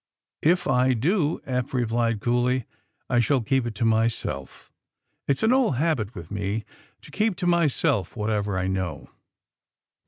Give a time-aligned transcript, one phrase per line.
[0.41, 2.65] '^If I do," Eph replied coolly,
[3.07, 4.71] I shall keep it to myself.
[5.27, 6.65] It's an old habit with me
[7.01, 9.11] to keep to myself whatever I know."